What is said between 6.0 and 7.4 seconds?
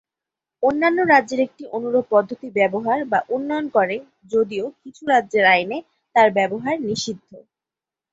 তার ব্যবহার নিষিদ্ধ।